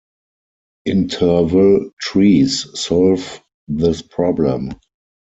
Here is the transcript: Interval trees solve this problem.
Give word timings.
Interval 0.85 1.91
trees 1.99 2.65
solve 2.73 3.39
this 3.67 4.01
problem. 4.01 4.71